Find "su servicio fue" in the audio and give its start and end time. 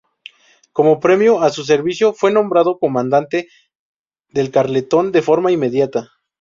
1.51-2.31